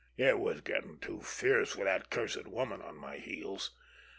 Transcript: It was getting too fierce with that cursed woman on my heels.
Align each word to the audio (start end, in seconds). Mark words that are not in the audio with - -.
It 0.17 0.39
was 0.39 0.61
getting 0.61 0.97
too 0.97 1.21
fierce 1.21 1.75
with 1.75 1.85
that 1.85 2.09
cursed 2.09 2.47
woman 2.47 2.81
on 2.81 2.97
my 2.97 3.17
heels. 3.17 3.69